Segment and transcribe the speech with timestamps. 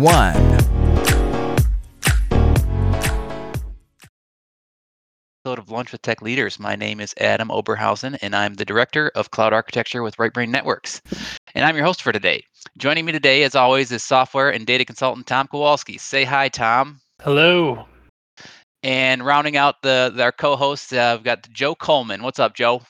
[0.00, 0.34] one.
[5.44, 6.58] episode of Lunch with Tech Leaders.
[6.58, 10.50] My name is Adam Oberhausen, and I'm the Director of Cloud Architecture with Right Brain
[10.50, 11.02] Networks.
[11.54, 12.44] And I'm your host for today.
[12.78, 15.98] Joining me today, as always, is software and data consultant Tom Kowalski.
[15.98, 17.00] Say hi, Tom.
[17.20, 17.86] Hello.
[18.82, 22.22] And rounding out the, the our co-hosts, uh, we've got Joe Coleman.
[22.22, 22.80] What's up, Joe?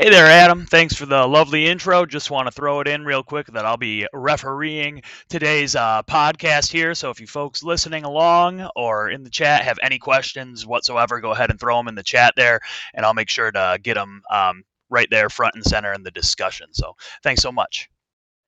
[0.00, 0.64] Hey there, Adam.
[0.64, 2.06] Thanks for the lovely intro.
[2.06, 6.72] Just want to throw it in real quick that I'll be refereeing today's uh, podcast
[6.72, 6.94] here.
[6.94, 11.32] So if you folks listening along or in the chat have any questions whatsoever, go
[11.32, 12.60] ahead and throw them in the chat there,
[12.94, 16.10] and I'll make sure to get them um, right there front and center in the
[16.10, 16.68] discussion.
[16.72, 17.90] So thanks so much.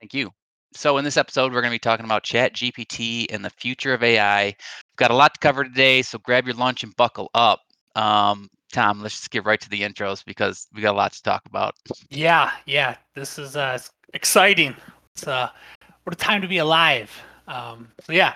[0.00, 0.30] Thank you.
[0.72, 3.92] So in this episode, we're going to be talking about Chat GPT and the future
[3.92, 4.46] of AI.
[4.46, 4.56] We've
[4.96, 7.60] got a lot to cover today, so grab your lunch and buckle up.
[7.94, 11.22] Um, Tom, let's just get right to the intros because we got a lot to
[11.22, 11.74] talk about.
[12.10, 13.78] Yeah, yeah, this is uh,
[14.14, 14.74] exciting.
[15.14, 15.50] It's uh,
[16.04, 17.10] what a time to be alive.
[17.46, 18.34] Um, so yeah,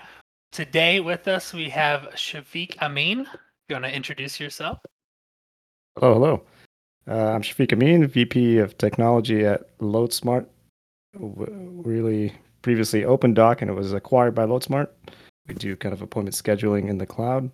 [0.52, 3.26] today with us we have Shafiq Amin.
[3.68, 4.78] You want to introduce yourself?
[5.98, 6.42] Hello, hello.
[7.08, 10.46] Uh, I'm Shafiq Amin, VP of Technology at LoadSmart.
[11.14, 14.88] W- really previously Opendock, and it was acquired by LoadSmart.
[15.48, 17.50] We do kind of appointment scheduling in the cloud.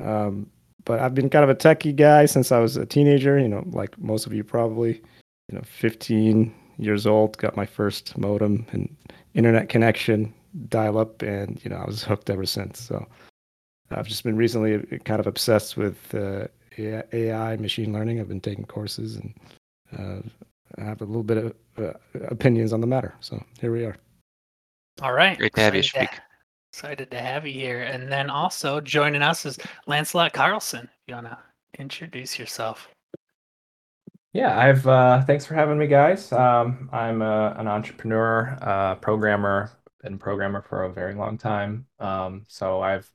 [0.00, 0.50] Um,
[0.84, 3.38] but I've been kind of a techie guy since I was a teenager.
[3.38, 5.02] You know, like most of you probably.
[5.48, 8.96] You know, 15 years old, got my first modem and
[9.34, 10.32] internet connection,
[10.68, 12.80] dial up, and you know, I was hooked ever since.
[12.80, 13.06] So
[13.90, 16.46] I've just been recently kind of obsessed with uh,
[16.78, 18.20] AI, machine learning.
[18.20, 19.34] I've been taking courses and
[19.98, 20.28] uh,
[20.78, 21.92] I have a little bit of uh,
[22.28, 23.14] opinions on the matter.
[23.20, 23.96] So here we are.
[25.02, 25.36] All right.
[25.36, 26.08] Great to have you, Speak.
[26.10, 26.18] Shafiq.
[26.72, 27.82] Excited to have you here.
[27.82, 30.84] And then also joining us is Lancelot Carlson.
[30.84, 31.38] If you want to
[31.78, 32.88] introduce yourself?
[34.32, 36.30] Yeah, I've uh, thanks for having me, guys.
[36.32, 39.72] Um, I'm a, an entrepreneur, uh, programmer,
[40.02, 41.86] been programmer for a very long time.
[41.98, 43.10] Um, so I've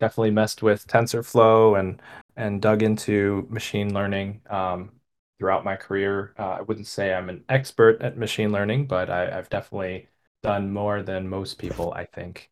[0.00, 2.00] definitely messed with TensorFlow and
[2.36, 4.92] and dug into machine learning um,
[5.38, 6.34] throughout my career.
[6.38, 10.08] Uh, I wouldn't say I'm an expert at machine learning, but I, I've definitely
[10.42, 12.50] done more than most people, I think.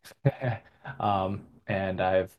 [1.00, 2.36] um, and I've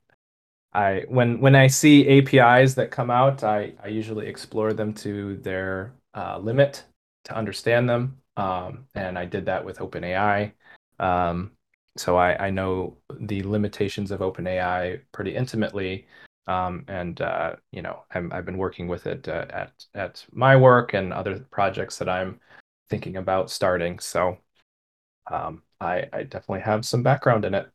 [0.75, 5.38] I when when I see APIs that come out, I, I usually explore them to
[5.38, 6.83] their uh, limit
[7.25, 8.22] to understand them.
[8.38, 10.51] Um, and I did that with OpenAI.
[11.00, 11.51] Um,
[11.97, 16.07] so I, I know the limitations of OpenAI pretty intimately.
[16.47, 20.56] Um, and uh, you know, I'm, I've been working with it uh, at at my
[20.57, 22.39] work and other projects that I'm
[22.89, 24.00] thinking about starting.
[24.00, 24.38] So
[25.31, 27.69] um, I, I definitely have some background in it.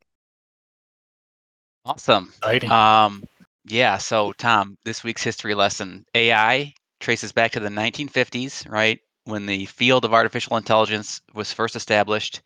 [1.84, 2.32] Awesome.
[2.70, 3.24] Um,
[3.66, 3.98] yeah.
[3.98, 9.66] So, Tom, this week's history lesson: AI traces back to the 1950s, right when the
[9.66, 12.42] field of artificial intelligence was first established.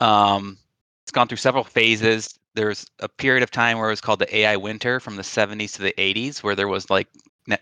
[0.00, 0.58] Um,
[1.04, 2.38] it's gone through several phases.
[2.54, 5.72] There's a period of time where it was called the AI winter from the 70s
[5.72, 7.08] to the 80s, where there was like,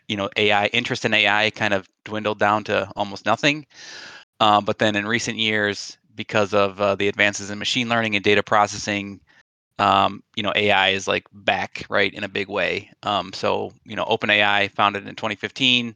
[0.08, 3.66] you know, AI interest in AI kind of dwindled down to almost nothing.
[4.40, 8.24] Um, but then in recent years, because of uh, the advances in machine learning and
[8.24, 9.20] data processing,
[9.78, 12.90] um, you know, AI is like back right in a big way.
[13.04, 15.94] Um, so, you know, OpenAI founded in 2015,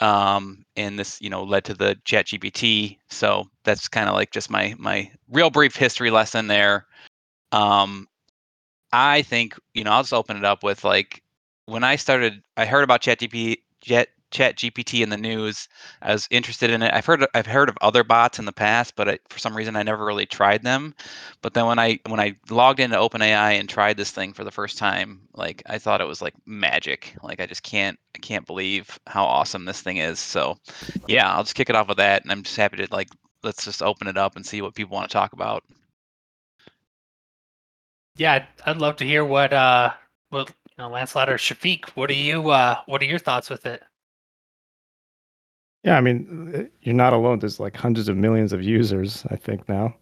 [0.00, 2.98] um, and this, you know, led to the ChatGPT.
[3.08, 6.86] So that's kind of like just my my real brief history lesson there.
[7.50, 8.06] Um,
[8.92, 11.22] I think, you know, I'll just open it up with like
[11.64, 15.68] when I started, I heard about ChatGPT, Chat Chat GPT in the news.
[16.02, 16.92] I was interested in it.
[16.92, 19.76] I've heard I've heard of other bots in the past, but I, for some reason
[19.76, 20.94] I never really tried them.
[21.42, 24.50] But then when I when I logged into OpenAI and tried this thing for the
[24.50, 27.14] first time, like I thought it was like magic.
[27.22, 30.18] Like I just can't I can't believe how awesome this thing is.
[30.18, 30.58] So
[31.06, 33.08] yeah, I'll just kick it off with that, and I'm just happy to like
[33.42, 35.62] let's just open it up and see what people want to talk about.
[38.16, 39.92] Yeah, I'd, love to hear what uh
[40.30, 41.90] what you know Lancelot or Shafiq.
[41.90, 43.82] What are you uh what are your thoughts with it?
[45.86, 47.38] Yeah, I mean, you're not alone.
[47.38, 49.94] There's like hundreds of millions of users, I think now.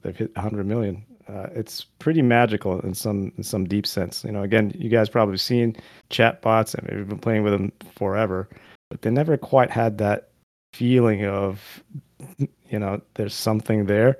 [0.00, 1.04] They've hit 100 million.
[1.28, 4.24] Uh, it's pretty magical in some in some deep sense.
[4.24, 5.76] You know, again, you guys probably seen
[6.08, 8.48] chatbots and we've been playing with them forever,
[8.88, 10.30] but they never quite had that
[10.72, 11.84] feeling of,
[12.38, 14.16] you know, there's something there.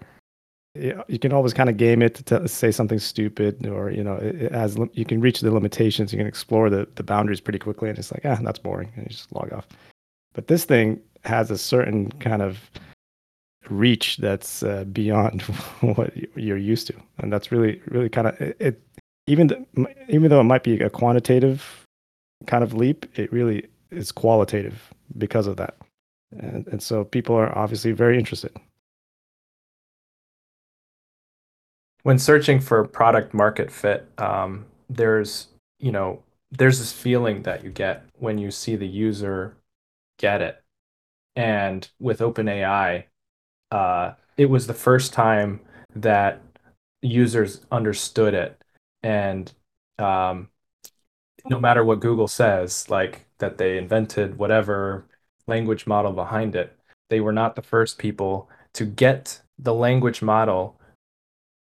[0.75, 4.52] you can always kind of game it to say something stupid or you know it,
[4.52, 7.99] has you can reach the limitations you can explore the, the boundaries pretty quickly and
[7.99, 9.66] it's like ah that's boring and you just log off
[10.32, 12.70] but this thing has a certain kind of
[13.70, 15.42] reach that's uh, beyond
[15.80, 16.94] what you're used to.
[17.19, 18.82] And that's really really kind of it, it
[19.26, 21.84] even th- even though it might be a quantitative
[22.46, 25.76] kind of leap it really is qualitative because of that.
[26.38, 28.52] And, and so people are obviously very interested.
[32.02, 35.48] When searching for product market fit um, there's
[35.78, 39.54] you know there's this feeling that you get when you see the user
[40.18, 40.62] get it.
[41.36, 43.04] And with openai
[43.70, 45.60] uh, it was the first time
[45.94, 46.40] that
[47.02, 48.60] users understood it.
[49.02, 49.52] And
[49.98, 50.48] um,
[51.48, 55.06] no matter what google says like that they invented whatever
[55.46, 56.76] language model behind it
[57.10, 60.78] they were not the first people to get the language model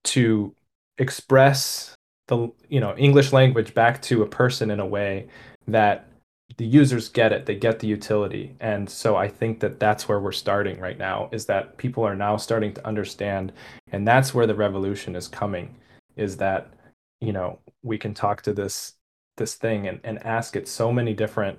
[0.05, 0.55] to
[0.99, 1.95] express
[2.29, 5.27] the you know english language back to a person in a way
[5.67, 6.09] that
[6.57, 10.21] the users get it they get the utility and so i think that that's where
[10.21, 13.53] we're starting right now is that people are now starting to understand
[13.93, 15.75] and that's where the revolution is coming
[16.17, 16.73] is that
[17.21, 18.95] you know we can talk to this
[19.37, 21.59] this thing and, and ask it so many different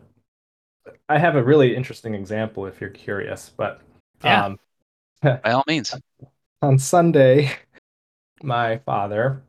[1.09, 3.81] i have a really interesting example if you're curious but
[4.23, 4.45] yeah.
[4.45, 4.59] um
[5.21, 5.93] by all means
[6.61, 7.51] on sunday
[8.43, 9.41] my father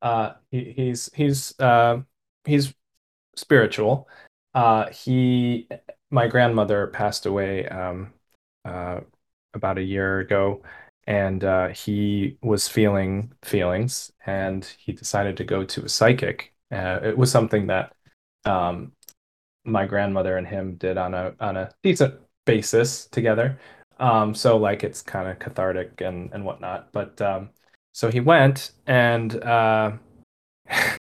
[0.00, 1.98] uh he, he's he's uh
[2.44, 2.72] he's
[3.36, 4.08] spiritual.
[4.54, 5.68] Uh he
[6.10, 8.12] my grandmother passed away um
[8.64, 9.00] uh
[9.54, 10.62] about a year ago
[11.06, 16.52] and uh, he was feeling feelings and he decided to go to a psychic.
[16.70, 17.92] Uh, it was something that
[18.44, 18.92] um,
[19.64, 22.14] my grandmother and him did on a on a decent
[22.46, 23.58] basis together.
[23.98, 27.50] Um, so like it's kind of cathartic and and whatnot but um,
[27.92, 29.92] so he went and uh,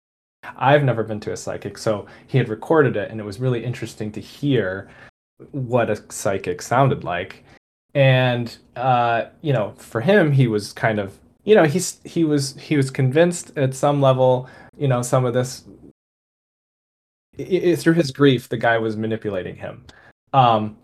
[0.57, 3.65] I've never been to a psychic, so he had recorded it, and it was really
[3.65, 4.89] interesting to hear
[5.53, 7.45] what a psychic sounded like.
[7.95, 12.57] And uh, you know, for him, he was kind of, you know, he's he was
[12.57, 15.65] he was convinced at some level, you know, some of this
[17.39, 19.85] it, it, through his grief, the guy was manipulating him.
[20.33, 20.77] Um,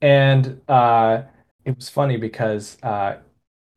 [0.00, 1.22] and uh,
[1.64, 3.16] it was funny because uh,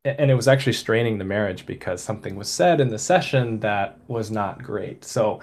[0.04, 3.98] and it was actually straining the marriage because something was said in the session that
[4.06, 5.04] was not great.
[5.04, 5.40] So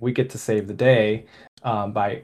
[0.00, 1.26] we get to save the day
[1.64, 2.22] um, by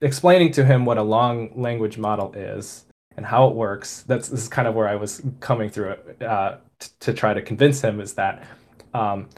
[0.00, 2.86] explaining to him what a long language model is
[3.16, 4.02] and how it works.
[4.06, 7.34] That's this is kind of where I was coming through it uh, t- to try
[7.34, 8.46] to convince him is that
[8.94, 9.28] um,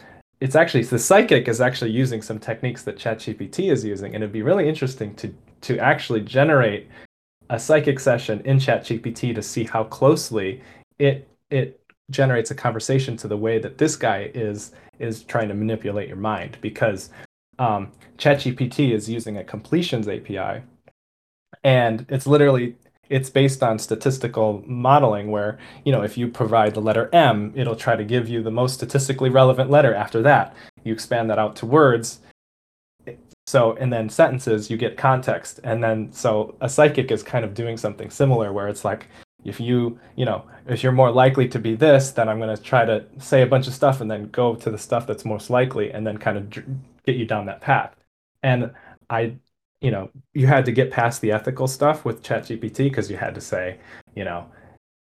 [0.40, 4.32] it's actually the psychic is actually using some techniques that ChatGPT is using, and it'd
[4.32, 6.88] be really interesting to to actually generate
[7.50, 10.62] a psychic session in ChatGPT to see how closely
[10.98, 15.54] it it generates a conversation to the way that this guy is is trying to
[15.54, 17.10] manipulate your mind because
[17.58, 20.62] um, ChatGPT is using a completions API,
[21.64, 22.76] and it's literally
[23.08, 27.76] it's based on statistical modeling where you know if you provide the letter M, it'll
[27.76, 30.54] try to give you the most statistically relevant letter after that.
[30.84, 32.20] You expand that out to words,
[33.46, 37.54] so and then sentences, you get context, and then so a psychic is kind of
[37.54, 39.08] doing something similar where it's like
[39.46, 42.62] if you you know if you're more likely to be this then i'm going to
[42.62, 45.50] try to say a bunch of stuff and then go to the stuff that's most
[45.50, 46.50] likely and then kind of
[47.06, 47.94] get you down that path.
[48.42, 48.72] And
[49.08, 49.36] i
[49.80, 53.34] you know you had to get past the ethical stuff with chatgpt because you had
[53.34, 53.78] to say
[54.14, 54.46] you know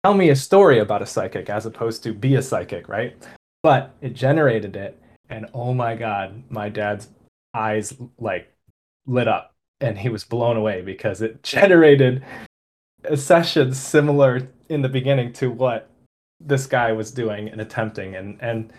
[0.04, 3.16] tell me a story about a psychic as opposed to be a psychic right?
[3.64, 7.10] But it generated it and oh my god my dad's
[7.54, 8.54] eyes like
[9.08, 12.24] lit up and he was blown away because it generated
[13.10, 15.90] a session similar in the beginning to what
[16.40, 18.72] this guy was doing and attempting and and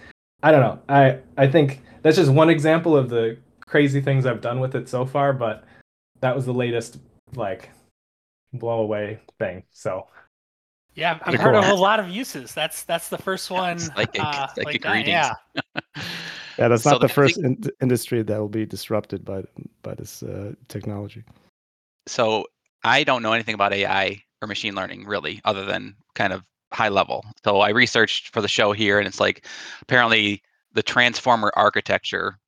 [0.43, 0.79] I don't know.
[0.89, 4.89] I I think that's just one example of the crazy things I've done with it
[4.89, 5.65] so far, but
[6.21, 6.99] that was the latest
[7.35, 7.71] like
[8.53, 9.63] blow away thing.
[9.71, 10.07] So
[10.95, 12.55] yeah, I've heard of a lot of uses.
[12.55, 13.79] That's that's the first one.
[13.97, 15.33] Like uh, like that, yeah.
[16.59, 19.43] yeah, that's so not the first in- industry that will be disrupted by
[19.83, 21.23] by this uh, technology.
[22.07, 22.47] So
[22.85, 26.89] I don't know anything about AI or machine learning really, other than kind of high
[26.89, 27.25] level.
[27.45, 29.47] So I researched for the show here, and it's like
[29.83, 30.43] apparently
[30.73, 32.39] the transformer architecture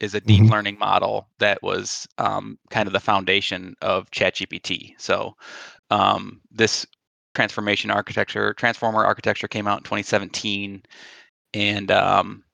[0.00, 0.52] is a deep mm-hmm.
[0.52, 4.94] learning model that was um, kind of the foundation of ChatGPT.
[4.98, 5.34] So
[5.90, 6.86] um, this
[7.34, 10.82] transformation architecture, transformer architecture, came out in 2017,
[11.54, 12.44] and um,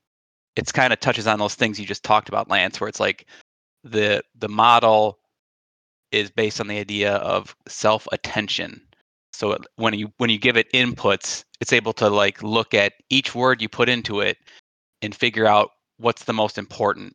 [0.56, 3.26] it's kind of touches on those things you just talked about, Lance, where it's like
[3.82, 5.18] the the model
[6.14, 8.80] is based on the idea of self attention.
[9.32, 12.94] So it, when you when you give it inputs, it's able to like look at
[13.10, 14.38] each word you put into it
[15.02, 17.14] and figure out what's the most important,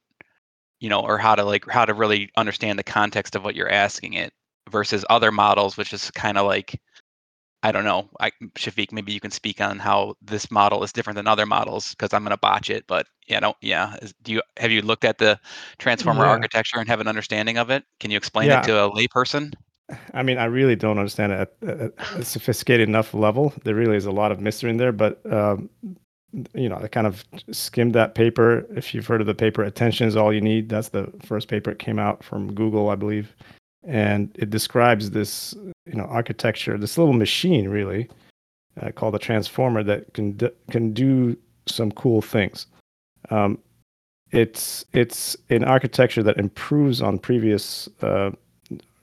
[0.80, 3.72] you know, or how to like how to really understand the context of what you're
[3.72, 4.34] asking it
[4.70, 6.80] versus other models, which is kind of like
[7.62, 8.10] I don't know.
[8.20, 11.90] I Shafiq, maybe you can speak on how this model is different than other models
[11.90, 12.86] because I'm going to botch it.
[12.88, 13.98] But yeah, don't yeah.
[14.24, 15.40] Do you have you looked at the
[15.78, 16.32] transformer Yeah.
[16.32, 17.84] architecture and have an understanding of it?
[18.00, 18.62] Can you explain Yeah.
[18.62, 19.54] it to a layperson?
[20.14, 23.54] I mean, I really don't understand it at, at a sophisticated enough level.
[23.64, 25.70] There really is a lot of mystery in there, but um,
[26.54, 28.66] you know, I kind of skimmed that paper.
[28.76, 31.72] If you've heard of the paper, "Attention is All You Need," that's the first paper.
[31.72, 33.36] It came out from Google, I believe,
[33.84, 35.54] and it describes this,
[35.86, 38.10] you know, architecture, this little machine, really,
[38.82, 42.68] uh, called a transformer that can d- can do some cool things.
[43.30, 43.60] Um,
[44.32, 48.32] it's it's an architecture that improves on previous uh,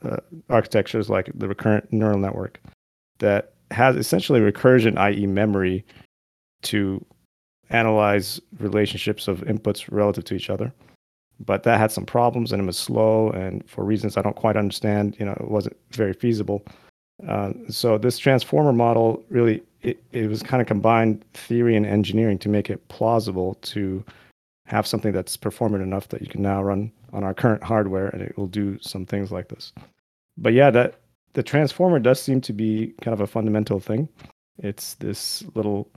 [0.05, 0.17] uh,
[0.51, 2.61] architectures like the recurrent neural network
[3.19, 5.85] that has essentially recursion, i.e., memory,
[6.63, 7.05] to
[7.71, 10.73] analyze relationships of inputs relative to each other.
[11.39, 14.57] But that had some problems and it was slow, and for reasons I don't quite
[14.57, 16.65] understand, you know, it wasn't very feasible.
[17.27, 22.39] Uh, so this transformer model really it, it was kind of combined theory and engineering
[22.39, 24.05] to make it plausible to
[24.67, 28.21] have something that's performant enough that you can now run on our current hardware and
[28.21, 29.73] it will do some things like this.
[30.37, 30.99] But yeah, that
[31.35, 34.09] the transformer does seem to be kind of a fundamental thing.
[34.59, 35.89] It's this little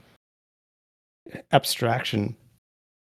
[1.52, 2.36] abstraction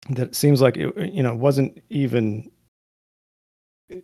[0.09, 2.49] that seems like it you know wasn't even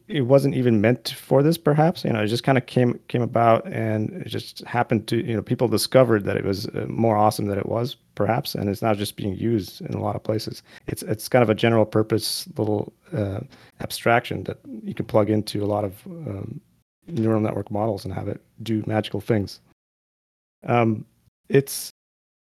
[0.08, 3.22] it wasn't even meant for this perhaps you know it just kind of came came
[3.22, 7.16] about and it just happened to you know people discovered that it was uh, more
[7.16, 10.24] awesome than it was perhaps and it's now just being used in a lot of
[10.24, 10.64] places.
[10.88, 13.42] It's it's kind of a general purpose little uh,
[13.82, 16.60] abstraction that you can plug into a lot of um,
[17.08, 19.60] neural network models and have it do magical things.
[20.66, 21.06] Um,
[21.50, 21.92] it's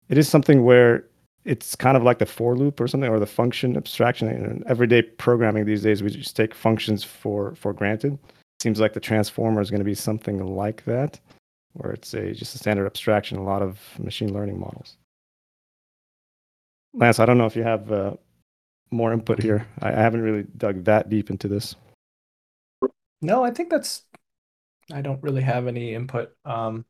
[0.09, 1.05] it is something where
[1.45, 5.01] it's kind of like the for loop or something or the function abstraction in everyday
[5.01, 8.17] programming these days we just take functions for for granted
[8.61, 11.19] seems like the transformer is going to be something like that
[11.73, 14.97] where it's a just a standard abstraction a lot of machine learning models
[16.93, 18.13] lance i don't know if you have uh,
[18.91, 21.75] more input here I, I haven't really dug that deep into this
[23.21, 24.03] No, I think that's.
[24.91, 26.35] I don't really have any input.
[26.45, 26.85] Um,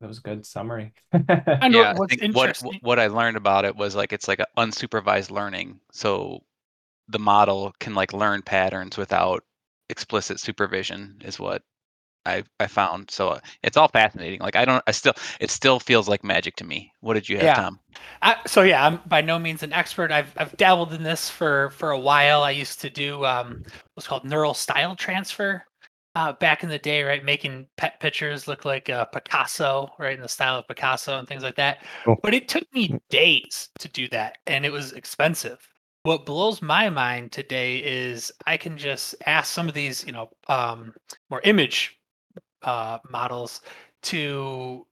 [0.00, 0.94] that was a good summary.
[1.60, 2.80] I know yeah, I what's think what interesting.
[2.80, 5.80] what I learned about it was like it's like a unsupervised learning.
[5.92, 6.42] So
[7.08, 9.44] the model can like learn patterns without
[9.90, 11.62] explicit supervision is what
[12.26, 13.10] I I found.
[13.12, 14.40] So uh, it's all fascinating.
[14.40, 16.92] Like I don't I still it still feels like magic to me.
[17.00, 17.54] What did you have, Yeah.
[17.54, 17.80] Tom?
[18.22, 20.10] I, so yeah, I'm by no means an expert.
[20.12, 22.42] I've I've dabbled in this for for a while.
[22.42, 25.64] I used to do um, what's called neural style transfer
[26.16, 27.22] uh, back in the day, right?
[27.22, 31.42] Making pet pictures look like uh, Picasso, right, in the style of Picasso and things
[31.42, 31.84] like that.
[32.04, 32.16] Cool.
[32.22, 35.68] But it took me days to do that, and it was expensive.
[36.04, 40.30] What blows my mind today is I can just ask some of these, you know,
[40.48, 40.94] um,
[41.28, 41.98] more image
[42.62, 43.60] uh, models
[44.04, 44.86] to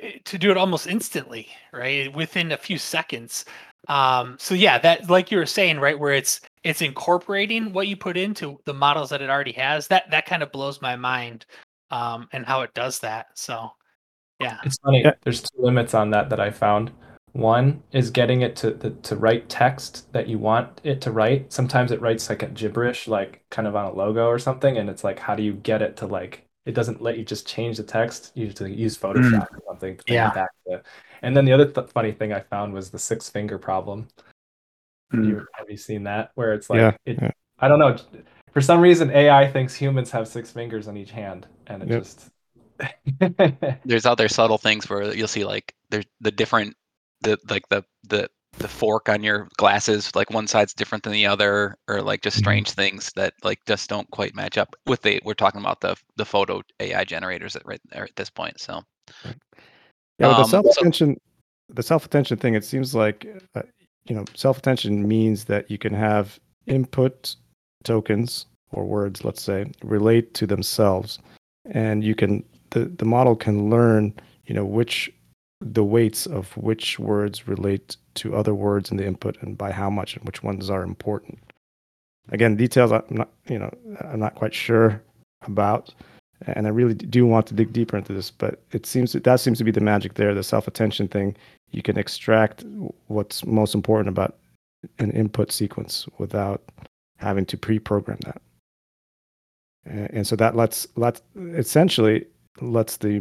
[0.00, 2.14] eh, to do it almost instantly, right?
[2.14, 3.46] Within a few seconds.
[3.88, 7.96] Um, so yeah, that like you were saying, right, where it's it's incorporating what you
[7.96, 9.86] put into the models that it already has.
[9.88, 11.46] That that kind of blows my mind,
[11.90, 13.26] um, and how it does that.
[13.34, 13.70] So
[14.40, 15.02] yeah, It's funny.
[15.02, 15.12] Yeah.
[15.22, 16.90] There's two limits on that that I found.
[17.32, 21.52] One is getting it to the, to write text that you want it to write.
[21.52, 24.88] Sometimes it writes like a gibberish, like kind of on a logo or something, and
[24.90, 26.44] it's like, how do you get it to like?
[26.66, 28.32] It doesn't let you just change the text.
[28.34, 30.30] You have to use Photoshop or something to Yeah.
[30.30, 30.82] it back to.
[31.22, 34.08] And then the other th- funny thing I found was the six finger problem.
[35.12, 36.30] Have you, have you seen that?
[36.34, 37.30] Where it's like, Yeah, it, yeah.
[37.58, 37.96] I don't know.
[38.52, 42.02] For some reason, AI thinks humans have six fingers on each hand, and it Yep.
[42.02, 42.26] just.
[43.84, 46.74] There's other subtle things where you'll see like there's the different
[47.22, 51.26] the like the the the fork on your glasses like one side's different than the
[51.26, 52.40] other or like just Mhm.
[52.40, 55.94] strange things that like just don't quite match up with the we're talking about the
[56.16, 58.82] the photo AI generators at right there at this point so
[60.18, 61.16] Yeah, with the Um, self attention,
[61.68, 63.62] the self attention thing, it seems like uh,
[64.06, 67.36] you know self attention means that you can have input
[67.84, 71.18] tokens or words, let's say, relate to themselves,
[71.70, 74.14] and you can the the model can learn
[74.46, 75.12] you know which
[75.60, 79.90] the weights of which words relate to other words in the input and by how
[79.90, 81.38] much and which ones are important.
[82.30, 85.02] Again, details I'm not you know I'm not quite sure
[85.42, 85.94] about
[86.46, 89.40] and I really do want to dig deeper into this, but it seems that, that
[89.40, 91.36] seems to be the magic there, the self attention thing.
[91.70, 92.64] You can extract
[93.08, 94.36] what's most important about
[94.98, 96.62] an input sequence without
[97.18, 98.40] having to pre-program that,
[99.84, 102.26] and, so that lets lets essentially
[102.60, 103.20] lets the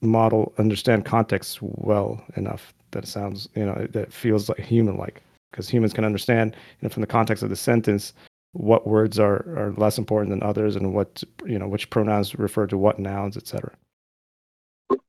[0.00, 5.22] model understand context well enough that it sounds, you know, that feels like human-like.
[5.50, 8.12] Because humans can understand, you know, from the context of the sentence,
[8.52, 12.66] what words are, are less important than others, and what you know, which pronouns refer
[12.66, 13.72] to what nouns, etc.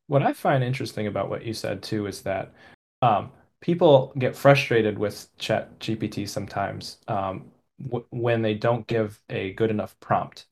[0.07, 2.53] What I find interesting about what you said too is that
[3.01, 3.31] um,
[3.61, 7.45] people get frustrated with Chat GPT sometimes um,
[7.83, 10.45] w- when they don't give a good enough prompt.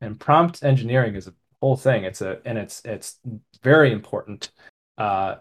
[0.00, 2.04] And prompt engineering is a whole thing.
[2.04, 3.18] It's a and it's it's
[3.62, 4.50] very important.
[4.96, 5.36] Uh,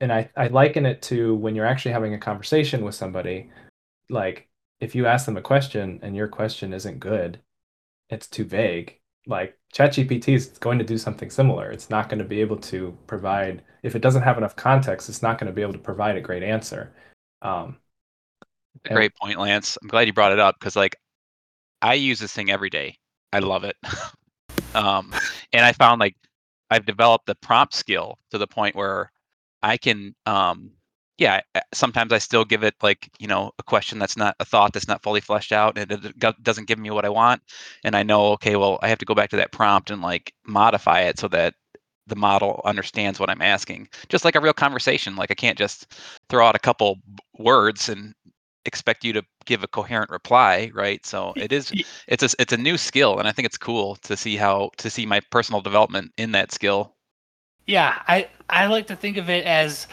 [0.00, 3.50] and I, I liken it to when you're actually having a conversation with somebody,
[4.10, 4.48] like
[4.84, 7.40] if you ask them a question and your question isn't good,
[8.10, 9.00] it's too vague.
[9.26, 11.70] Like ChatGPT is going to do something similar.
[11.70, 15.08] It's not going to be able to provide if it doesn't have enough context.
[15.08, 16.92] It's not going to be able to provide a great answer.
[17.40, 17.78] Um,
[18.84, 19.78] A Great point, Lance.
[19.80, 20.96] I'm glad you brought it up because like
[21.80, 22.98] I use this thing every day.
[23.32, 23.76] I love it.
[24.74, 25.14] um,
[25.54, 26.16] and I found like
[26.70, 29.10] I've developed the prompt skill to the point where
[29.62, 30.72] I can um,
[31.18, 31.40] yeah,
[31.72, 34.88] sometimes I still give it like, you know, a question that's not a thought that's
[34.88, 37.42] not fully fleshed out and it doesn't give me what I want.
[37.84, 40.34] And I know, okay, well, I have to go back to that prompt and like
[40.44, 41.54] modify it so that
[42.06, 43.88] the model understands what I'm asking.
[44.08, 45.14] Just like a real conversation.
[45.14, 45.94] Like I can't just
[46.28, 46.98] throw out a couple
[47.38, 48.14] words and
[48.66, 51.04] expect you to give a coherent reply, right?
[51.06, 51.72] So it is
[52.08, 54.90] it's a it's a new skill and I think it's cool to see how to
[54.90, 56.94] see my personal development in that skill.
[57.66, 59.86] Yeah, I I like to think of it as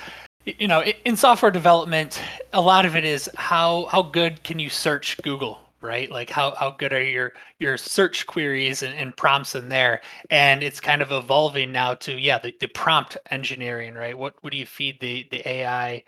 [0.45, 2.21] you know, in software development,
[2.53, 6.09] a lot of it is how how good can you search Google, right?
[6.11, 10.01] Like how how good are your your search queries and, and prompts in there?
[10.29, 14.17] And it's kind of evolving now to yeah, the, the prompt engineering, right?
[14.17, 16.03] What what do you feed the the AI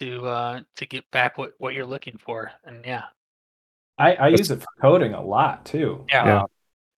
[0.00, 2.50] to uh to get back what what you're looking for?
[2.64, 3.04] And yeah.
[3.98, 6.04] I, I use it for coding a lot too.
[6.10, 6.26] Yeah.
[6.26, 6.40] Yeah.
[6.42, 6.46] Um,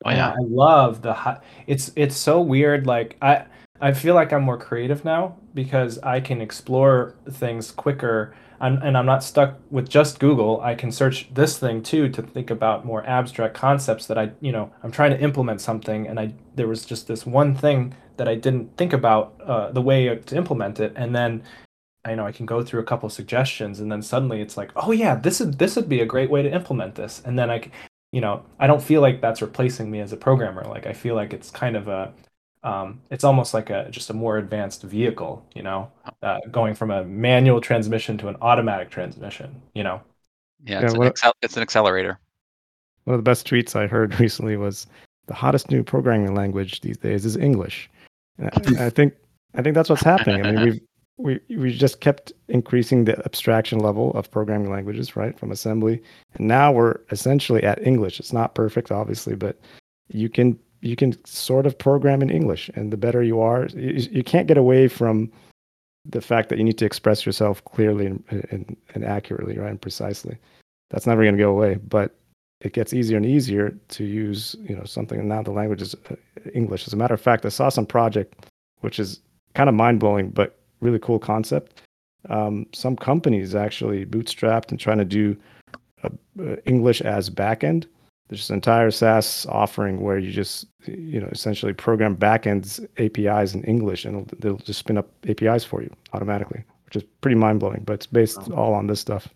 [0.04, 0.30] Oh, and yeah.
[0.30, 2.86] I love the hi- it's it's so weird.
[2.86, 3.46] Like I
[3.80, 8.34] I feel like I'm more creative now because I can explore things quicker.
[8.60, 10.60] I'm, and I'm not stuck with just Google.
[10.60, 14.50] I can search this thing too to think about more abstract concepts that I, you
[14.50, 18.26] know, I'm trying to implement something, and I there was just this one thing that
[18.26, 21.44] I didn't think about uh, the way to implement it, and then
[22.04, 24.90] I know I can go through a couple suggestions, and then suddenly it's like, oh
[24.90, 27.70] yeah, this is this would be a great way to implement this, and then I,
[28.10, 30.64] you know, I don't feel like that's replacing me as a programmer.
[30.64, 32.12] Like I feel like it's kind of a,
[32.68, 35.90] um, it's almost like a just a more advanced vehicle, you know,
[36.22, 40.00] uh, going from a manual transmission to an automatic transmission, you know.
[40.64, 42.18] Yeah, Yeah, it's, an, what- accel- it's an accelerator.
[43.04, 44.86] One of the best tweets I heard recently was
[45.28, 47.88] the hottest new programming language these days is English.
[48.38, 49.14] I, I think
[49.54, 50.44] I think that's what's happening.
[50.44, 50.80] I mean, we've
[51.48, 56.02] we we just kept increasing the abstraction level of programming languages, right, from assembly,
[56.34, 58.20] and now we're essentially at English.
[58.20, 59.58] It's not perfect, obviously, but
[60.08, 64.08] you can you can sort of program in English, and the better you are, you,
[64.10, 65.30] you can't get away from
[66.04, 69.80] the fact that you need to express yourself clearly and, and, and accurately, right, and
[69.80, 70.38] precisely.
[70.90, 72.14] That's never going to go away, but
[72.60, 75.94] it gets easier and easier to use you know something and now the language is
[76.10, 76.16] uh,
[76.54, 76.86] english.
[76.86, 78.46] As a matter of fact i saw some project
[78.80, 79.20] which is
[79.54, 81.82] kind of mind-blowing but really cool concept.
[82.28, 85.36] Um, some companies actually bootstrapped and trying to do
[86.04, 86.10] uh,
[86.40, 87.86] uh, english as backend
[88.28, 93.64] there's this entire saas offering where you just you know essentially program backends apis in
[93.64, 97.82] english and it'll, they'll just spin up apis for you automatically which is pretty mind-blowing
[97.84, 99.28] but it's based all on this stuff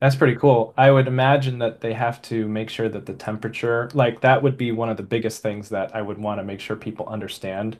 [0.00, 0.72] That's pretty cool.
[0.78, 4.56] I would imagine that they have to make sure that the temperature, like that would
[4.56, 7.76] be one of the biggest things that I would want to make sure people understand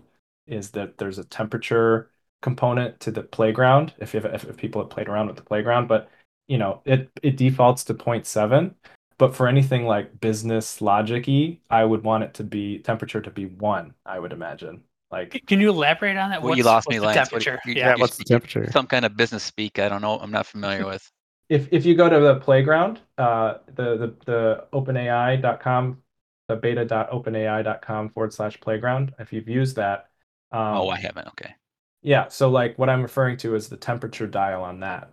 [0.47, 2.11] is that there's a temperature
[2.43, 6.11] component to the playground if if, if people have played around with the playground, but
[6.49, 8.75] you know, it it defaults to 0.7,
[9.21, 13.45] but for anything like business logic-y, I would want it to be temperature to be
[13.47, 14.83] 1, I would imagine.
[15.13, 16.41] Like Can you elaborate on that?
[16.43, 17.31] Well, you What's- lost what's me, the Lance.
[17.33, 17.61] What- temperature?
[17.67, 17.95] you- yeah.
[17.95, 19.79] you what's the temperature Some kind of business speak.
[19.79, 20.19] I don't know.
[20.19, 21.09] I'm not familiar with.
[21.51, 26.03] if if you go to the playground, uh, the the the openai.com,
[26.49, 30.09] the beta.openai.com forward slash playground, if you've used that,
[30.53, 31.29] um, oh, I haven't.
[31.29, 31.55] Okay.
[32.03, 32.29] yeah.
[32.29, 35.11] So like what I'm referring to is the temperature dial on that.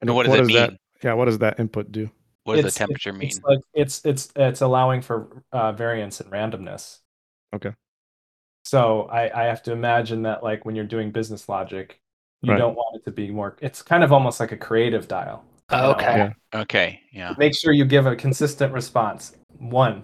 [0.00, 0.56] And what does it mean?
[0.56, 0.72] that
[1.02, 2.08] yeah what does that input do
[2.44, 3.28] What does the temperature mean?
[3.28, 6.98] It's like it's it's it's allowing for uh, variance and randomness.
[7.54, 7.72] Okay.
[8.64, 12.00] So I I have to imagine that like when you're doing business logic,
[12.42, 12.58] you Right.
[12.58, 13.56] don't want it to be more.
[13.60, 15.44] It's kind of almost like a creative dial.
[15.72, 16.16] you Okay.
[16.52, 16.60] Yeah.
[16.60, 17.00] okay.
[17.12, 17.34] Yeah.
[17.38, 19.36] make sure you give a consistent response.
[19.58, 20.02] One,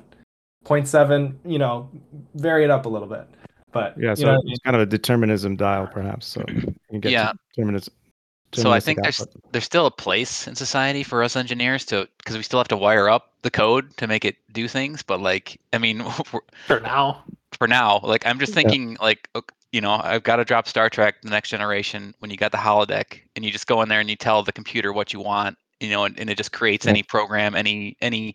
[0.64, 1.90] 0.7, you know,
[2.34, 3.26] vary it up a little bit.
[3.72, 4.52] But Yeah, you so know what I mean?
[4.52, 6.26] it's kind of a determinism dial, perhaps.
[6.26, 7.32] So you can get Yeah.
[7.54, 7.92] determinism.
[8.54, 9.52] So I think there's output.
[9.52, 12.76] there's still a place in society for us engineers to because we still have to
[12.76, 15.02] wire up the code to make it do things.
[15.02, 15.98] But like, I mean,
[16.32, 17.24] we're- For now.
[17.52, 18.00] for now.
[18.02, 18.62] Like I'm just Yeah.
[18.62, 22.30] thinking like ok- you know, I've got to drop Star Trek the next generation when
[22.30, 24.94] you got the holodeck and you just go in there and you tell the computer
[24.94, 26.90] what you want, you know, and, and it just creates Yeah.
[26.92, 28.34] any program, any any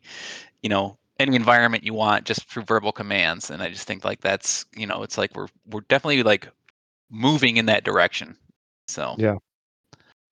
[0.62, 3.50] you know, any environment you want just through verbal commands.
[3.50, 6.48] And I just think like that's, you know, it's like we're we're definitely like
[7.10, 8.38] moving in that direction.
[8.88, 9.38] So Yeah.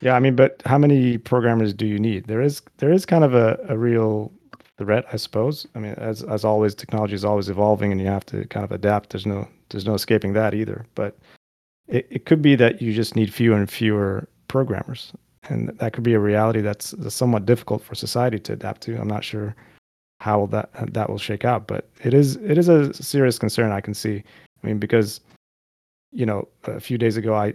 [0.01, 2.25] Yeah, I mean, but how many programmers do you need?
[2.25, 4.31] There is there is kind of a, a real
[4.77, 5.67] threat, I suppose.
[5.75, 8.71] I mean, as as always, technology is always evolving, and you have to kind of
[8.71, 9.11] adapt.
[9.11, 10.85] There's no there's no escaping that either.
[10.95, 11.17] But
[11.87, 15.13] it, it could be that you just need fewer and fewer programmers,
[15.49, 18.99] and that could be a reality that's somewhat difficult for society to adapt to.
[18.99, 19.55] I'm not sure
[20.19, 23.81] how that that will shake out, but it is it is a serious concern I
[23.81, 24.23] can see.
[24.63, 25.21] I mean, because
[26.11, 27.53] you know, a few days ago, I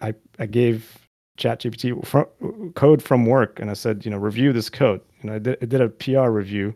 [0.00, 0.97] I I gave
[1.38, 5.00] ChatGPT code from work, and I said, you know, review this code.
[5.22, 6.74] You know, I did, I did a PR review,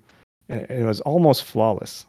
[0.48, 2.06] and it was almost flawless.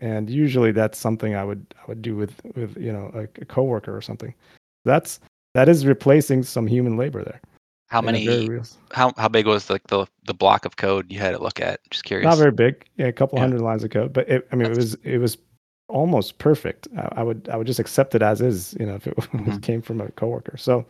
[0.00, 3.44] And usually, that's something I would I would do with with you know a, a
[3.44, 4.34] coworker or something.
[4.84, 5.20] That's
[5.54, 7.40] that is replacing some human labor there.
[7.88, 11.12] how in a very many how how big was like the the block of code
[11.12, 11.80] you had to look at?
[11.90, 12.26] Just curious.
[12.28, 13.44] Not very big, yeah, a couple Yeah.
[13.44, 15.38] hundred lines of code, but it, I mean, it was it was
[15.88, 16.88] almost perfect.
[16.98, 19.62] I, I would I would just accept it as is, you know, if it, Mhm.
[19.62, 20.56] came from a coworker.
[20.56, 20.84] So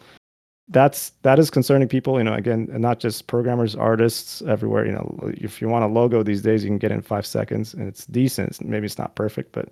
[0.69, 2.35] that's that is concerning people, you know.
[2.35, 4.87] Again, not just programmers, artists everywhere.
[4.87, 7.27] You know, if you want a logo these days, you can get it in five
[7.27, 8.61] seconds, and it's decent.
[8.65, 9.69] Maybe it's not perfect, but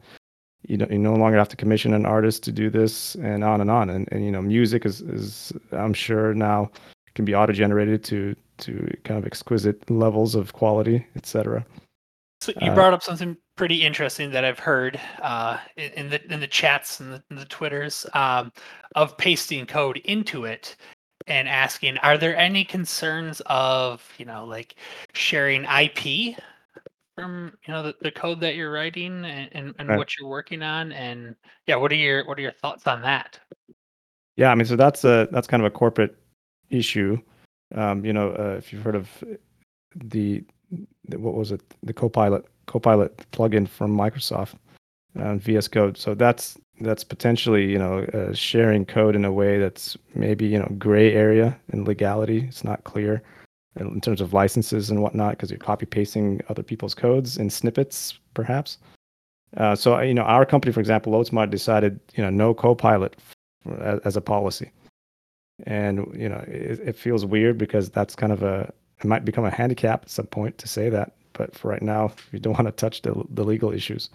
[0.69, 3.61] you know, you no longer have to commission an artist to do this, and on
[3.61, 3.89] and on.
[3.91, 6.71] And and you know, music is is I'm sure now
[7.15, 11.65] can be auto generated to to kind of exquisite levels of quality, etc.
[12.43, 16.41] So you Uh, brought up something pretty interesting that I've heard uh, in, the in
[16.41, 18.53] the chats and the, the twitters um,
[18.97, 20.77] of pasting code into it
[21.27, 24.77] and asking, are there any concerns of you know like
[25.13, 26.37] sharing IP
[27.15, 29.99] from you know the, the code that you're writing and, and, and Right.
[29.99, 31.37] what you're working on and
[31.67, 33.39] yeah what are your what are your thoughts on that
[34.37, 36.17] Yeah, I mean, so that's a that's kind of a corporate
[36.71, 37.19] issue.
[37.75, 39.09] Um, you know, uh, if you've heard of
[39.95, 40.43] the,
[41.09, 44.55] the what was it, the Copilot Copilot plugin from Microsoft,
[45.19, 45.99] uh, VS Code.
[45.99, 50.59] So that's that's potentially you know uh, sharing code in a way that's maybe you
[50.59, 52.47] know gray area in legality.
[52.49, 53.23] It's not clear
[53.77, 57.51] in in terms of licenses and whatnot because you're copy pasting other people's codes in
[57.51, 58.79] snippets, perhaps.
[59.59, 63.17] Uh, so you know, our company, for example, LoadSmart decided you know no Copilot
[63.83, 64.71] as, as a policy.
[65.67, 69.45] And you know, it, it feels weird because that's kind of a it might become
[69.45, 71.13] a handicap at some point to say that.
[71.33, 74.11] But for right now, we don't want to touch the the legal issues.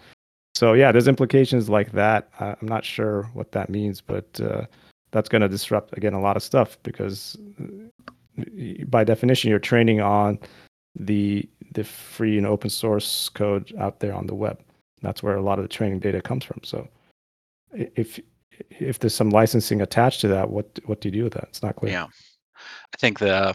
[0.54, 2.30] So yeah, there's implications like that.
[2.40, 4.64] I'm not sure what that means, but uh,
[5.12, 8.44] that's going to disrupt again a lot of stuff because uh,
[8.86, 10.38] by definition, you're training on
[10.98, 14.60] the the free and open source code out there on the web.
[15.02, 16.60] That's where a lot of the training data comes from.
[16.64, 16.88] So
[17.78, 18.18] if
[18.70, 21.44] if there's some licensing attached to that, what what do you do with that?
[21.44, 21.92] It's not clear.
[21.92, 22.06] Yeah.
[22.56, 23.54] I think the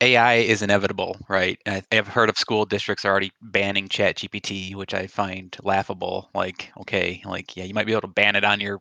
[0.00, 1.58] AI is inevitable, right?
[1.66, 6.30] And I have heard of school districts already banning Chat GPT, which I find laughable.
[6.34, 8.80] Like, okay, like yeah, you might be able to ban it on your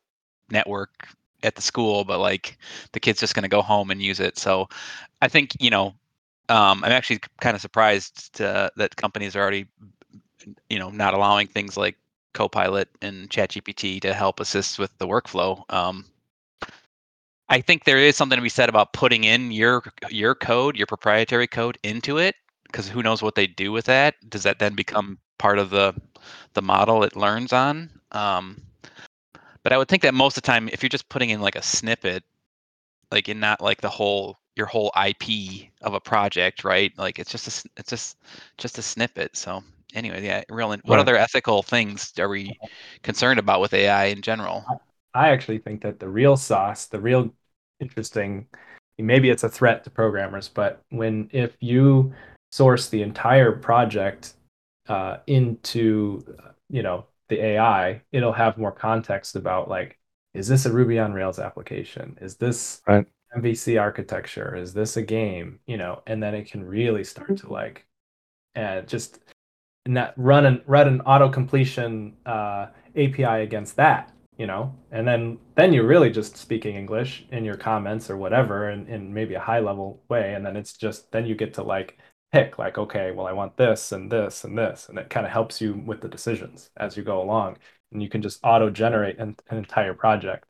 [0.50, 1.08] network
[1.44, 2.58] at the school, but like
[2.94, 4.38] the kid's just going to go home and use it.
[4.38, 4.68] So
[5.22, 5.94] I think, you know,
[6.50, 9.68] um, I'm actually kind of surprised to, that companies are already,
[10.70, 11.98] you know, not allowing things like
[12.34, 15.64] Copilot and ChatGPT to help assist with the workflow.
[15.74, 16.06] Um,
[17.50, 20.88] I think there is something to be said about putting in your your code, your
[20.88, 22.36] proprietary code into it,
[22.66, 24.16] because who knows what they do with that?
[24.30, 25.94] Does that then become part of the
[26.54, 27.90] the model it learns on?
[28.12, 28.62] Um,
[29.64, 31.56] but I would think that most of the time, if you're just putting in like
[31.56, 32.24] a snippet,
[33.12, 36.94] like in not like the whole your whole IP of a project, right?
[36.98, 38.18] Like it's just a, it's just
[38.58, 39.38] just a snippet.
[39.38, 39.64] So
[39.96, 40.76] anyway, yeah, real.
[40.86, 41.00] What Right.
[41.00, 42.60] other ethical things are we
[43.04, 44.66] concerned about with AI in general?
[45.14, 47.34] I actually think that the real sauce, the real
[47.80, 48.48] interesting,
[48.98, 52.14] maybe it's a threat to programmers, but when if you
[52.52, 54.34] source the entire project
[54.88, 59.98] uh, into, uh, you know, the AI, it'll have more context about like,
[60.34, 62.18] is this a Ruby on Rails application?
[62.22, 63.06] Is this Right.
[63.36, 64.56] MVC architecture?
[64.56, 65.60] Is this a game?
[65.68, 67.86] You know, and then it can really start to like,
[68.56, 69.20] and just
[69.88, 75.40] not run and run an auto completion uh, API against that, you know, and then
[75.56, 79.42] then you're really just speaking English in your comments or whatever, in, in maybe a
[79.42, 82.00] high level way, and then it's just then you get to like
[82.34, 85.34] pick like okay, well I want this and this and this, and it kind of
[85.34, 87.60] helps you with the decisions as you go along,
[87.92, 90.46] and you can just auto generate an, an entire project.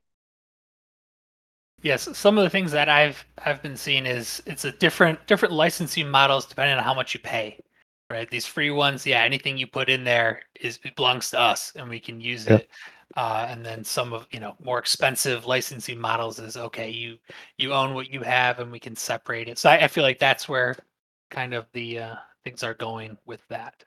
[1.82, 5.54] Yes, some of the things that I've I've been seeing is it's a different different
[5.54, 7.60] licensing models depending on how much you pay.
[8.12, 8.30] right?
[8.30, 11.90] These free ones, yeah, anything you put in there is it belongs to us, and
[11.90, 12.66] we can use Yep.
[12.66, 12.70] it.
[13.18, 16.90] Uh, and then some of you know more expensive licensing models is okay.
[16.90, 17.18] You
[17.58, 19.58] you own what you have, and we can separate it.
[19.58, 20.76] So I, I feel like that's where
[21.32, 23.84] kind of the uh, things are going with that.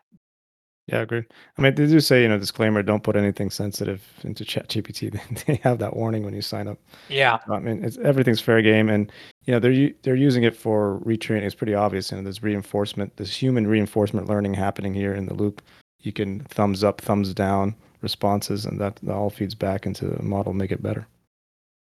[0.88, 1.22] Yeah, I agree.
[1.56, 5.20] I mean, they do say, you know, disclaimer: don't put anything sensitive into ChatGPT.
[5.46, 6.78] They have that warning when you sign up.
[7.08, 9.12] Yeah, I mean, it's, everything's fair game, and
[9.44, 11.42] you know they're they're using it for retraining.
[11.42, 12.10] It's pretty obvious.
[12.10, 15.62] You know, there's reinforcement, there's human reinforcement learning happening here in the loop.
[16.00, 20.22] You can thumbs up, thumbs down responses, and that, that all feeds back into the
[20.22, 21.06] model, make it better.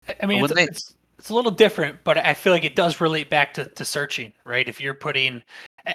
[0.07, 2.75] I- I mean, it's, they- it's it's a little different, but I feel like it
[2.77, 4.67] does relate back to, to searching, right?
[4.69, 5.43] If you're putting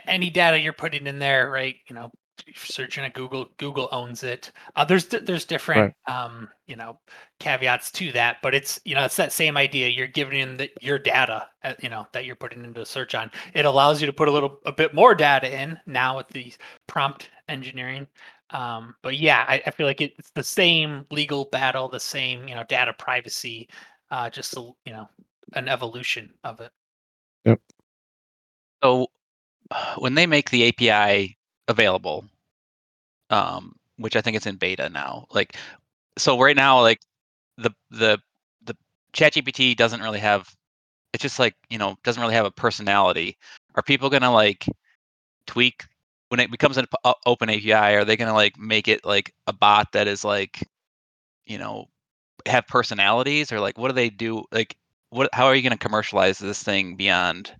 [0.07, 1.77] any data you're putting in there, right?
[1.89, 2.11] You know,
[2.47, 4.51] if you're searching at Google, Google owns it.
[4.77, 6.99] Uh, there's there's different, um, you know,
[7.41, 9.89] caveats to that, but it's you know it's that same idea.
[9.89, 13.15] You're giving in the, your data, uh, you know, that you're putting into a search
[13.15, 13.31] on.
[13.55, 16.53] It allows you to put a little a bit more data in now with the
[16.87, 18.07] prompt engineering.
[18.51, 22.55] Um, but yeah, I, I feel like it's the same legal battle, the same you
[22.55, 23.69] know data privacy
[24.11, 25.09] uh, just a, you know
[25.55, 26.71] an evolution of it.
[27.45, 27.61] Yep.
[28.83, 29.09] So
[29.99, 31.37] when they make the API
[31.69, 32.25] available,
[33.31, 35.57] um, which I think it's in beta now, like
[36.17, 37.01] so right now, like
[37.59, 38.21] the the
[38.65, 38.77] the
[39.13, 40.55] ChatGPT doesn't really have.
[41.13, 43.37] It's just like you know doesn't really have a personality.
[43.75, 44.67] Are people gonna like
[45.47, 45.85] tweak
[46.35, 46.87] when it becomes an
[47.27, 47.95] open API?
[47.95, 50.69] Are they gonna like make it like a bot that is like
[51.47, 51.87] you know
[52.47, 54.77] have personalities or like what do they do like
[55.11, 57.55] what how are you going to commercialize this thing beyond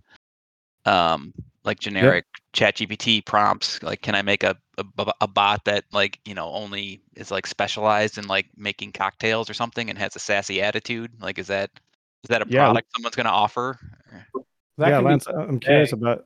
[0.85, 1.33] um
[1.63, 4.55] like generic chat gpt prompts like can i make a
[5.21, 9.53] a bot that like you know only is like specialized in like making cocktails or
[9.53, 11.71] something and has a sassy attitude like is that
[12.23, 12.65] is that a Yeah.
[12.65, 13.79] product someone's going to offer
[14.77, 16.01] That yeah, could be Lance, I- I'm curious today.
[16.01, 16.25] about.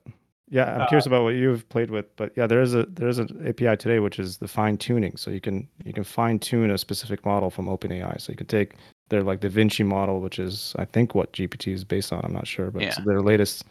[0.52, 3.08] Yeah, I'm Uh, curious about what you've played with, but yeah, there is a there
[3.08, 5.16] is an API today which is the fine tuning.
[5.16, 8.20] So you can you can fine tune a specific model from OpenAI.
[8.20, 8.74] So you can take
[9.10, 12.22] their like Da Vinci model, which is I think what GPT is based on.
[12.24, 13.64] I'm not sure, but it's their latest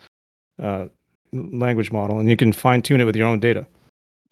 [0.62, 0.86] uh,
[1.32, 3.66] language model, and you can fine tune it with your own data.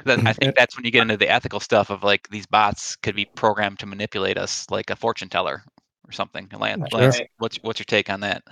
[0.07, 3.17] i think that's when you get into the ethical stuff of like these bots could
[3.17, 5.63] be programmed to manipulate us like a fortune teller
[6.07, 7.01] or something lance, Sure.
[7.01, 8.43] lance what's what's your take on that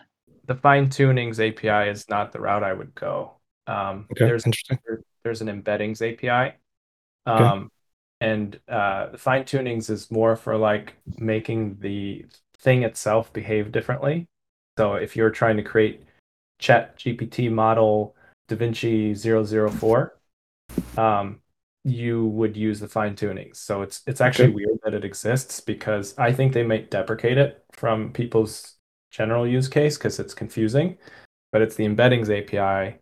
[0.46, 3.32] the fine tunings API is not the route I would go.
[3.66, 4.78] Um, Okay, there's interesting.
[4.86, 6.56] there- there's an embeddings API,
[7.26, 7.70] um,
[8.20, 12.26] and uh, fine tunings is more for like making the
[12.58, 14.28] thing itself behave differently.
[14.78, 16.04] So if you're trying to create
[16.58, 18.16] Chat GPT model
[18.48, 20.18] DaVinci 004,
[20.96, 21.40] um,
[21.84, 23.56] you would use the fine tunings.
[23.56, 24.54] So it's it's actually Okay.
[24.54, 28.76] weird that it exists because I think they might deprecate it from people's
[29.10, 30.98] general use case because it's confusing.
[31.52, 32.98] But it's the embeddings API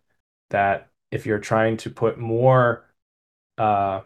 [0.53, 2.85] that if you're trying to put more
[3.57, 4.01] uh,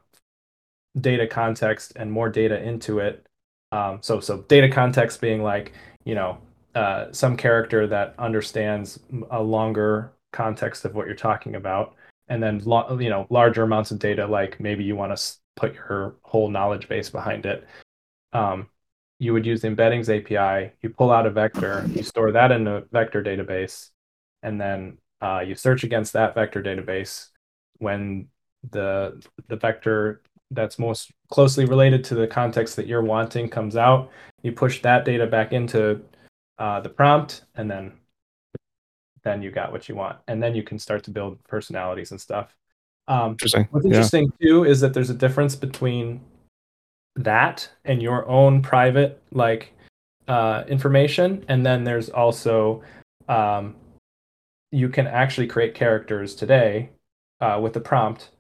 [1.00, 3.28] data context and more data into it,
[3.72, 5.74] um, so so data context being like
[6.06, 6.40] you know
[6.74, 9.00] uh, some character that understands
[9.32, 11.96] a longer context of what you're talking about,
[12.30, 12.62] and then
[13.00, 16.88] you know larger amounts of data like maybe you want to put your whole knowledge
[16.88, 17.68] base behind it.
[18.34, 18.70] Um,
[19.20, 20.74] you would use the embeddings API.
[20.82, 23.90] You pull out a vector, you store that in a vector database,
[24.44, 27.30] and then uh, you search against that vector database.
[27.80, 28.28] When
[28.72, 34.10] the the vector that's most closely related to the context that you're wanting comes out,
[34.44, 36.02] you push that data back into
[36.58, 37.94] uh, the prompt, and then
[39.24, 42.22] then you got what you want, and then you can start to build personalities and
[42.22, 42.56] stuff.
[43.08, 43.68] Um, Interesting.
[43.72, 43.92] What's Yeah.
[43.92, 46.22] interesting too is that there's a difference between
[47.16, 49.74] that and your own private like
[50.28, 52.84] uh, information, and then there's also
[53.30, 53.76] um,
[54.72, 56.92] you can actually create characters today
[57.42, 58.32] uh, with the prompt.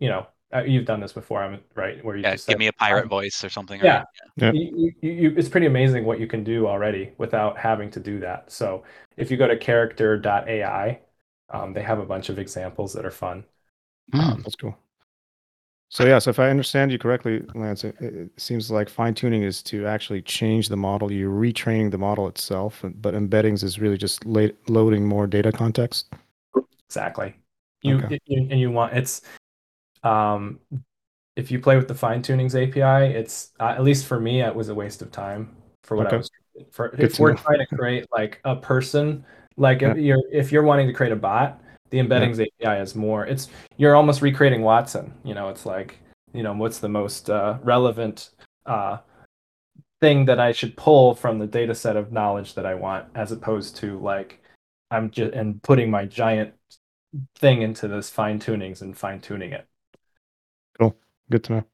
[0.00, 2.04] You know, uh, you've done this before, I'm right?
[2.04, 3.98] Where you yeah just give said, me a pirate um, voice or something yeah.
[3.98, 4.06] right?
[4.36, 4.52] Yeah.
[4.52, 8.20] you, you, you, it's pretty amazing what you can do already without having to do
[8.20, 8.50] that.
[8.50, 8.84] So
[9.16, 11.00] if you go to character.ai,
[11.50, 13.44] um, they have a bunch of examples that are fun.
[14.12, 14.42] Hmm.
[14.42, 14.76] That's cool.
[15.90, 19.42] So yeah, so if I understand you correctly, Lance, it, it seems like fine tuning
[19.42, 21.10] is to actually change the model.
[21.10, 26.12] You're retraining the model itself, but embeddings is really just la- loading more data context.
[26.86, 27.34] Exactly.
[27.82, 28.18] You, Okay.
[28.26, 29.22] you and you want it's
[30.02, 30.58] um
[31.36, 34.54] if you play with the fine tunings API, it's uh, at least for me, it
[34.54, 36.16] was a waste of time for what Okay.
[36.16, 36.30] I was
[36.72, 36.88] for.
[36.88, 37.36] Good if we're know.
[37.36, 39.24] trying to create like a person,
[39.56, 43.26] like if you're if you're wanting to create a bot, the embeddings API is more.
[43.26, 45.12] It's you're almost recreating Watson.
[45.24, 45.98] You know, it's like
[46.32, 48.30] you know what's the most uh, relevant
[48.66, 48.98] uh,
[50.00, 53.32] thing that I should pull from the data set of knowledge that I want, as
[53.32, 54.42] opposed to like
[54.90, 56.54] I'm just and putting my giant
[57.36, 59.66] thing into this fine tunings and fine tuning it.
[60.78, 60.94] Cool.
[61.30, 61.64] Good to know.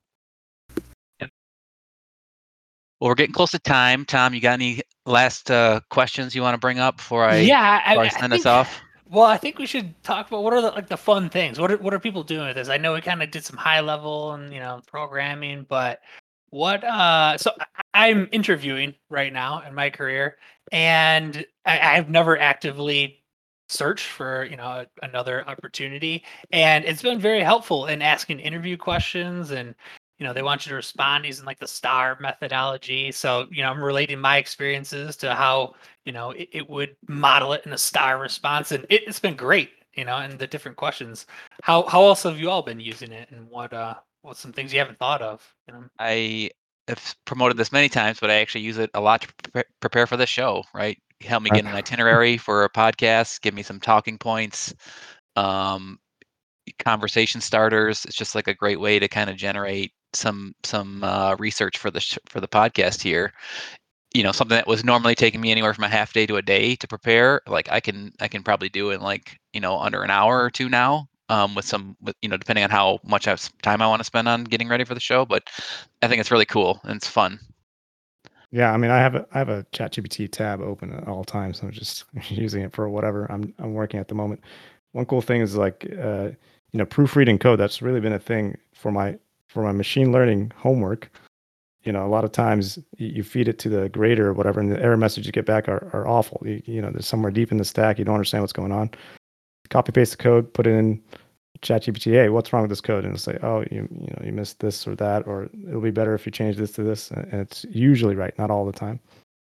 [3.01, 4.05] Well, we're getting close to time.
[4.05, 7.83] Tom, you got any last uh, questions you want to bring up before I, yeah,
[7.85, 8.81] I, before I I send us think- off?
[9.15, 11.61] Well, I think we should talk about what are the like the fun things.
[11.61, 12.69] What are what are people doing with this?
[12.69, 16.01] I know we kind of did some high level and you know programming, but
[16.51, 16.83] what?
[16.83, 17.53] Uh, so
[17.95, 20.37] I'm interviewing right now in my career,
[20.73, 23.23] and I, I've never actively
[23.69, 29.53] searched for you know another opportunity, and it's been very helpful in asking interview questions
[29.53, 29.77] and
[30.19, 33.13] you know they want you to respond using like the star methodology.
[33.13, 35.75] So you know i'm relating my experiences to how
[36.05, 39.37] you know it, it would model it in a star response and it, it's been
[39.37, 41.27] great you know and the different questions.
[41.63, 44.73] How how else have you all been using it and what uh what's some things
[44.73, 45.43] you haven't thought of?
[45.69, 45.85] You know?
[45.99, 46.51] I
[46.89, 50.07] have promoted this many times, but I actually use it a lot to prepare, prepare
[50.07, 50.65] for the show.
[50.75, 54.75] Right, help me get an itinerary for a podcast, give me some talking points,
[55.37, 55.99] um,
[56.79, 58.05] conversation starters.
[58.05, 61.91] It's just like a great way to kind of generate some some uh, research for
[61.91, 63.33] the sh- for the podcast here.
[64.15, 66.43] You know, something that was normally taking me anywhere from a half day to a
[66.43, 67.41] day to prepare.
[67.47, 70.51] Like I can I can probably do in like you know under an hour or
[70.51, 71.09] two now.
[71.31, 74.29] Um, with some, with, you know, depending on how much time I want to spend
[74.29, 75.43] on getting ready for the show, but
[76.03, 77.41] I think it's really cool and it's fun.
[78.55, 81.59] Yeah, I mean, I have a I have a ChatGPT tab open at all times.
[81.59, 84.43] So I'm just using it for whatever I'm I'm working at the moment.
[84.93, 86.29] One cool thing is like uh,
[86.75, 87.59] you know proofreading code.
[87.59, 89.17] That's really been a thing for my
[89.49, 91.09] for my machine learning homework.
[91.85, 94.73] You know, a lot of times you, feed it to the grader or whatever, and
[94.73, 96.43] the error messages you get back are, are awful.
[96.45, 98.91] You, you know, there's somewhere deep in the stack you don't understand what's going on.
[99.69, 101.01] Copy paste the code, put it in
[101.61, 102.13] ChatGPT.
[102.13, 103.05] Hey, what's wrong with this code?
[103.05, 105.91] And it'll say, oh, you you know you missed this or that, or it'll be
[105.93, 107.11] better if you change this to this.
[107.11, 108.99] And it's usually right, not all the time.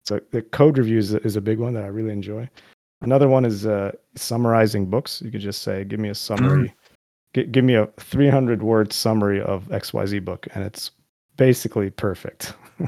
[0.06, 2.48] So the code reviews is a big one that I really enjoy.
[3.02, 5.20] Another one is uh, summarizing books.
[5.20, 6.72] You could just say, give me a summary,
[7.34, 10.90] gi- give me a 300 word summary of XYZ book, and it's
[11.36, 12.54] basically perfect.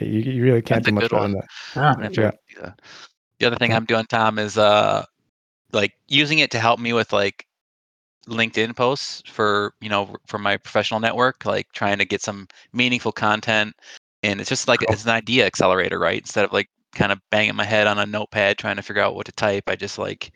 [0.00, 1.32] you, you really can't That's do much good better one.
[1.32, 1.48] than that.
[1.76, 2.72] Ah, I'm gonna have to Yeah.
[3.38, 5.04] The other thing I'm doing, Tom, is uh,
[5.72, 7.46] like using it to help me with like
[8.26, 13.12] LinkedIn posts for you know for my professional network, like trying to get some meaningful
[13.12, 13.74] content.
[14.22, 14.92] And it's just like Cool.
[14.92, 16.20] it's an idea accelerator, right?
[16.20, 19.14] Instead of like kind of banging my head on a notepad trying to figure out
[19.14, 20.32] what to type, I just like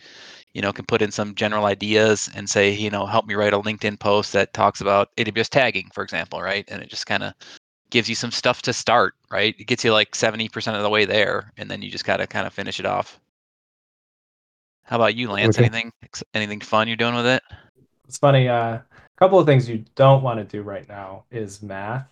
[0.55, 3.55] you know can put in some general ideas and say you know help me write
[3.55, 6.65] a LinkedIn post that talks about AWS tagging, for example, right?
[6.69, 7.35] And it just kind of
[7.91, 9.55] gives you some stuff to start, right?
[9.59, 12.47] It gets you like 70% of the way there, and then you just gotta kind
[12.47, 13.21] of finish it off.
[14.85, 15.59] How about you, Lance?
[15.59, 15.67] Okay.
[15.67, 15.93] Anything
[16.35, 17.43] anything fun you're doing with it?
[18.07, 18.49] It's funny.
[18.49, 18.85] Uh, a
[19.17, 22.09] couple of things you don't want to do right now is math.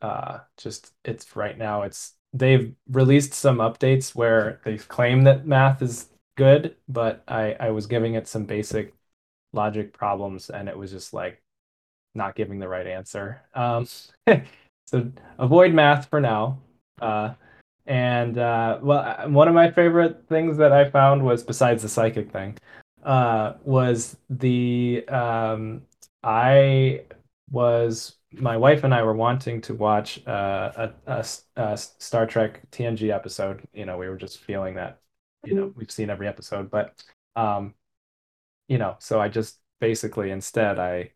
[0.00, 1.82] Uh, just it's right now.
[1.82, 7.70] It's they've released some updates where they claim that math is good, but I I
[7.70, 8.94] was giving it some basic
[9.52, 11.42] logic problems and it was just like
[12.14, 13.42] not giving the right answer.
[13.54, 13.86] Um,
[14.86, 16.60] so avoid math for now.
[17.00, 17.34] Uh,
[17.86, 21.88] and uh, well, uh, one of my favorite things that I found was besides the
[21.88, 22.56] psychic thing,
[23.02, 25.82] uh, was the um,
[26.22, 27.02] I
[27.50, 32.62] was my wife and I were wanting to watch uh, a, a a Star Trek
[32.70, 33.66] TNG episode.
[33.72, 35.00] You know, we were just feeling that,
[35.44, 37.02] you know, we've seen every episode, but
[37.36, 37.74] um,
[38.68, 41.12] you know, so I just basically instead I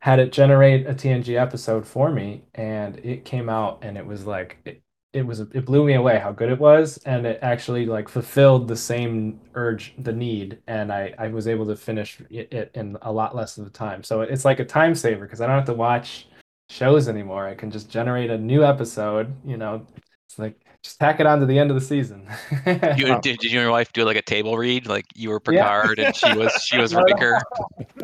[0.00, 4.26] had it generate a TNG episode for me, and it came out, and it was
[4.26, 7.86] like it, it was it blew me away how good it was, and it actually
[7.86, 12.52] like fulfilled the same urge, the need, and I I was able to finish it,
[12.52, 14.02] it in a lot less of the time.
[14.02, 16.28] So it's like a time saver because I don't have to watch
[16.68, 17.46] shows anymore.
[17.46, 19.32] I can just generate a new episode.
[19.46, 19.86] You know,
[20.28, 22.28] it's like just tack it on to the end of the season.
[22.96, 24.86] You, did, did you and your wife do like a table read?
[24.86, 25.62] Like you were Yeah.
[25.82, 27.14] Picard and she was she was No, no.
[27.14, 27.40] Riker.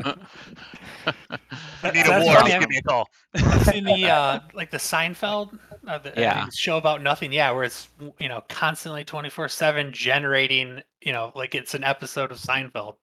[1.82, 2.18] I need a war.
[2.18, 3.08] funny, Just I'm- give me a call.
[3.34, 6.46] I've seen the uh, like the Seinfeld, uh, the, Yeah.
[6.46, 7.32] the show about nothing.
[7.32, 10.82] Yeah, where it's you know constantly twenty four seven generating.
[11.00, 12.94] You know, like it's an episode of Seinfeld,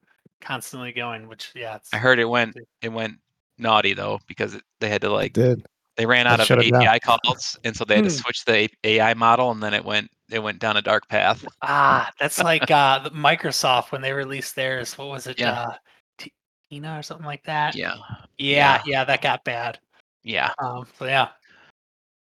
[0.41, 1.27] constantly going.
[1.27, 3.15] Which yeah, it's, I heard it went it went
[3.57, 5.65] naughty though because it, they had to like did.
[5.97, 6.81] they ran Let's out of shut it down.
[6.87, 8.15] API calls and so they had to Hmm.
[8.15, 11.45] switch the AI model and then it went it went down a dark path.
[11.61, 14.97] ah, that's like uh, Microsoft when they released theirs.
[14.97, 15.39] What was it?
[15.39, 15.51] Yeah.
[15.61, 16.25] Uh,
[16.71, 17.75] Tina or something like that.
[17.75, 17.95] Yeah.
[18.37, 18.81] yeah, Yeah.
[18.85, 19.77] yeah, that got bad.
[20.23, 20.51] Yeah.
[20.59, 21.27] Um, so yeah,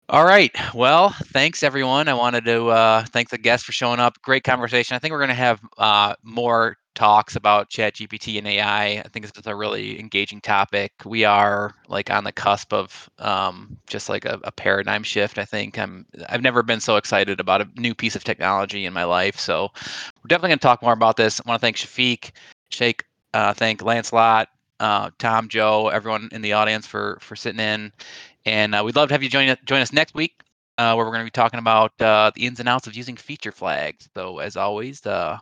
[0.09, 0.55] All right.
[0.73, 2.07] Well, thanks everyone.
[2.07, 4.21] I wanted to uh, thank the guests for showing up.
[4.21, 4.95] Great conversation.
[4.95, 8.99] I think we're going to have uh, more talks about ChatGPT and AI.
[8.99, 10.93] I think it's a really engaging topic.
[11.03, 15.37] We are like on the cusp of um, just like a, a paradigm shift.
[15.37, 16.05] I think I'm.
[16.29, 19.37] I've never been so excited about a new piece of technology in my life.
[19.37, 21.41] So we're definitely going to talk more about this.
[21.45, 22.31] I want to thank Shafiq,
[22.69, 23.03] Shake,
[23.33, 24.47] uh, thank Lancelot,
[24.79, 27.91] uh, Tom, Joe, everyone in the audience for for sitting in,
[28.47, 30.41] and uh, we'd love to have you join join us next week,
[30.77, 33.17] uh, where we're going to be talking about uh, the ins and outs of using
[33.17, 34.09] feature flags.
[34.15, 35.37] So as always, uh,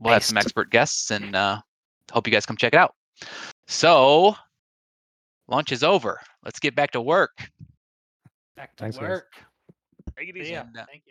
[0.00, 1.60] we'll have some expert guests, and uh,
[2.10, 2.94] hope you guys come check it out.
[3.66, 4.34] So
[5.48, 6.18] lunch is over.
[6.42, 7.50] Let's get back to work.
[8.56, 9.08] Back to Thanks, guys.
[9.08, 9.32] work.
[10.16, 10.52] Take it easy.
[10.52, 10.62] ya.
[10.62, 11.02] And, uh, Thank you.